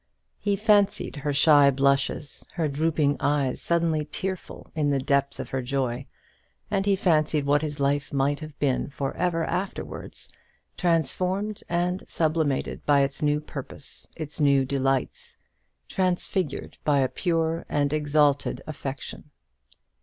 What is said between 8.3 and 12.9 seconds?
have been for ever afterwards, transformed and sublimated